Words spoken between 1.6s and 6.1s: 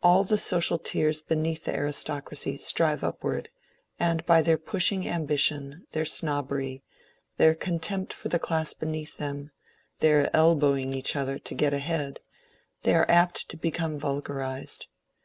the aristocracy strive upward, and by their pushing ambition, their